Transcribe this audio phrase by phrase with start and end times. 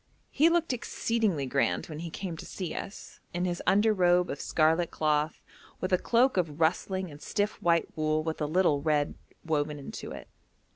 [0.31, 4.41] He looked exceedingly grand when he came to see us, in his under robe of
[4.41, 5.43] scarlet cloth,
[5.79, 9.13] with a cloak of rustling and stiff white wool with a little red
[9.45, 10.27] woven in it.